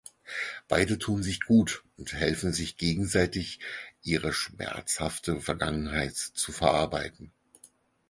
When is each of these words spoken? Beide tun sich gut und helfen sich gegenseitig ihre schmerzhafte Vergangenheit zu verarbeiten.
Beide 0.67 0.97
tun 0.97 1.21
sich 1.21 1.41
gut 1.41 1.83
und 1.95 2.13
helfen 2.13 2.53
sich 2.53 2.75
gegenseitig 2.75 3.59
ihre 4.01 4.33
schmerzhafte 4.33 5.39
Vergangenheit 5.39 6.15
zu 6.15 6.51
verarbeiten. 6.51 7.31